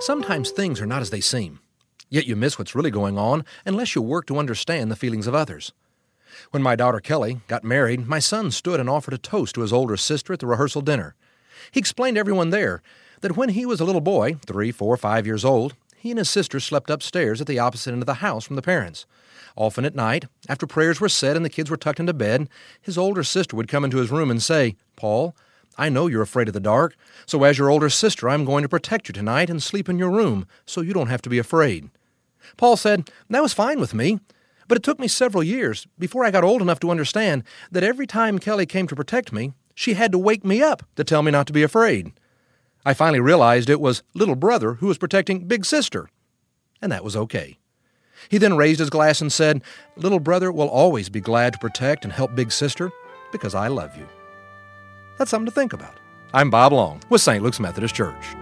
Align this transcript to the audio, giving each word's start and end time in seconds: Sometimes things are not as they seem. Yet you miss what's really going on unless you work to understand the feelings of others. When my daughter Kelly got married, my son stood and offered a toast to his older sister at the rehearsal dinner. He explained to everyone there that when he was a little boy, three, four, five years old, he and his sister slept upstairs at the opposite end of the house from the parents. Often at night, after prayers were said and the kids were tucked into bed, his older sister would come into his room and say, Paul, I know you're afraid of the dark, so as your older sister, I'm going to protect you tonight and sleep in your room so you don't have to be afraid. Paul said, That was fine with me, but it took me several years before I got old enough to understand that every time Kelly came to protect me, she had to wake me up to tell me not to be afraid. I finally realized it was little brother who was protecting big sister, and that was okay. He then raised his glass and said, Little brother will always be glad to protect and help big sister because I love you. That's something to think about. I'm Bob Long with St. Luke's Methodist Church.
Sometimes 0.00 0.50
things 0.50 0.80
are 0.80 0.86
not 0.86 1.02
as 1.02 1.10
they 1.10 1.20
seem. 1.20 1.58
Yet 2.08 2.26
you 2.26 2.36
miss 2.36 2.56
what's 2.56 2.74
really 2.74 2.90
going 2.90 3.18
on 3.18 3.44
unless 3.66 3.96
you 3.96 4.02
work 4.02 4.26
to 4.26 4.38
understand 4.38 4.90
the 4.90 4.96
feelings 4.96 5.26
of 5.26 5.34
others. 5.34 5.72
When 6.52 6.62
my 6.62 6.76
daughter 6.76 7.00
Kelly 7.00 7.40
got 7.48 7.64
married, 7.64 8.06
my 8.06 8.20
son 8.20 8.52
stood 8.52 8.78
and 8.78 8.88
offered 8.88 9.14
a 9.14 9.18
toast 9.18 9.56
to 9.56 9.62
his 9.62 9.72
older 9.72 9.96
sister 9.96 10.32
at 10.32 10.38
the 10.38 10.46
rehearsal 10.46 10.82
dinner. 10.82 11.16
He 11.72 11.80
explained 11.80 12.14
to 12.14 12.20
everyone 12.20 12.50
there 12.50 12.80
that 13.22 13.36
when 13.36 13.50
he 13.50 13.66
was 13.66 13.80
a 13.80 13.84
little 13.84 14.00
boy, 14.00 14.36
three, 14.46 14.70
four, 14.70 14.96
five 14.96 15.26
years 15.26 15.44
old, 15.44 15.74
he 15.96 16.10
and 16.10 16.18
his 16.18 16.30
sister 16.30 16.60
slept 16.60 16.90
upstairs 16.90 17.40
at 17.40 17.48
the 17.48 17.58
opposite 17.58 17.90
end 17.90 18.02
of 18.02 18.06
the 18.06 18.14
house 18.14 18.44
from 18.44 18.54
the 18.54 18.62
parents. 18.62 19.04
Often 19.56 19.84
at 19.84 19.96
night, 19.96 20.26
after 20.48 20.68
prayers 20.68 21.00
were 21.00 21.08
said 21.08 21.34
and 21.34 21.44
the 21.44 21.50
kids 21.50 21.70
were 21.70 21.76
tucked 21.76 21.98
into 21.98 22.14
bed, 22.14 22.48
his 22.80 22.96
older 22.96 23.24
sister 23.24 23.56
would 23.56 23.66
come 23.66 23.84
into 23.84 23.98
his 23.98 24.12
room 24.12 24.30
and 24.30 24.40
say, 24.40 24.76
Paul, 24.94 25.34
I 25.78 25.88
know 25.88 26.08
you're 26.08 26.22
afraid 26.22 26.48
of 26.48 26.54
the 26.54 26.60
dark, 26.60 26.96
so 27.24 27.44
as 27.44 27.56
your 27.56 27.70
older 27.70 27.88
sister, 27.88 28.28
I'm 28.28 28.44
going 28.44 28.62
to 28.62 28.68
protect 28.68 29.08
you 29.08 29.12
tonight 29.12 29.48
and 29.48 29.62
sleep 29.62 29.88
in 29.88 29.98
your 29.98 30.10
room 30.10 30.44
so 30.66 30.80
you 30.80 30.92
don't 30.92 31.06
have 31.06 31.22
to 31.22 31.30
be 31.30 31.38
afraid. 31.38 31.88
Paul 32.56 32.76
said, 32.76 33.10
That 33.30 33.42
was 33.42 33.54
fine 33.54 33.78
with 33.78 33.94
me, 33.94 34.18
but 34.66 34.76
it 34.76 34.82
took 34.82 34.98
me 34.98 35.06
several 35.06 35.44
years 35.44 35.86
before 35.96 36.24
I 36.24 36.32
got 36.32 36.42
old 36.42 36.60
enough 36.60 36.80
to 36.80 36.90
understand 36.90 37.44
that 37.70 37.84
every 37.84 38.06
time 38.06 38.40
Kelly 38.40 38.66
came 38.66 38.88
to 38.88 38.96
protect 38.96 39.32
me, 39.32 39.52
she 39.74 39.94
had 39.94 40.10
to 40.10 40.18
wake 40.18 40.44
me 40.44 40.60
up 40.60 40.82
to 40.96 41.04
tell 41.04 41.22
me 41.22 41.30
not 41.30 41.46
to 41.46 41.52
be 41.52 41.62
afraid. 41.62 42.12
I 42.84 42.92
finally 42.92 43.20
realized 43.20 43.70
it 43.70 43.80
was 43.80 44.02
little 44.14 44.34
brother 44.34 44.74
who 44.74 44.88
was 44.88 44.98
protecting 44.98 45.46
big 45.46 45.64
sister, 45.64 46.08
and 46.82 46.90
that 46.90 47.04
was 47.04 47.14
okay. 47.14 47.58
He 48.28 48.38
then 48.38 48.56
raised 48.56 48.80
his 48.80 48.90
glass 48.90 49.20
and 49.20 49.32
said, 49.32 49.62
Little 49.96 50.18
brother 50.18 50.50
will 50.50 50.68
always 50.68 51.08
be 51.08 51.20
glad 51.20 51.52
to 51.52 51.58
protect 51.60 52.02
and 52.02 52.12
help 52.12 52.34
big 52.34 52.50
sister 52.50 52.90
because 53.30 53.54
I 53.54 53.68
love 53.68 53.96
you. 53.96 54.08
That's 55.18 55.30
something 55.30 55.46
to 55.46 55.52
think 55.52 55.72
about. 55.72 55.98
I'm 56.32 56.48
Bob 56.50 56.72
Long 56.72 57.02
with 57.10 57.20
St. 57.20 57.42
Luke's 57.42 57.60
Methodist 57.60 57.94
Church. 57.94 58.36